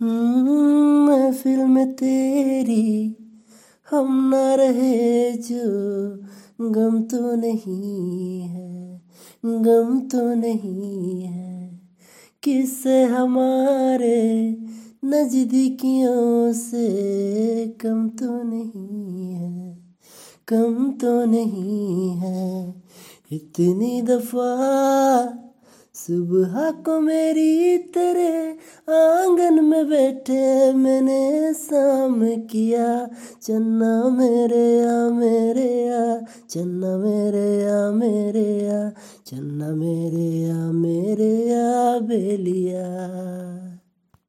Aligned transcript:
हम्म, 0.00 1.06
महफिल 1.06 1.58
में 1.66 1.92
तेरी 1.92 3.16
हम 3.90 4.34
न 4.34 4.34
रहे 4.34 5.32
जो 5.32 5.60
गम 6.70 7.02
तो 7.02 7.34
नहीं 7.34 8.40
है 8.40 9.00
गम 9.44 10.00
तो 10.00 10.34
नहीं 10.34 11.22
है। 11.22 11.80
किससे 12.42 13.02
हमारे 13.04 14.20
नजदीकियों 15.04 16.52
से 16.52 16.86
कम 17.80 18.08
तो 18.08 18.42
नहीं 18.42 19.32
है 19.32 19.78
कम 20.48 20.90
तो 20.92 21.24
नहीं 21.24 22.10
है। 22.10 22.74
इतनी 23.32 24.02
दफ़ा 24.02 24.52
सुबह 25.94 26.70
को 26.70 27.00
मेरी 27.00 27.78
तेरे 27.78 28.58
में 29.76 29.88
बैठे 29.88 30.72
मैंने 30.72 31.54
शाम 31.54 32.20
किया। 32.46 33.06
चन्ना 33.42 34.08
मेरे 34.08 34.84
आ 34.84 35.08
मेरे 35.08 35.88
आ, 35.88 36.18
चन्ना 36.50 36.96
मेरे 36.96 37.68
आ 37.68 37.90
मेरे 37.90 38.68
आ, 38.68 38.88
चन्ना 39.26 39.68
मेरे 39.68 40.50
आ 40.50 40.70
मेरे 40.70 41.54
आ, 41.54 41.98
बेलिया। 41.98 43.45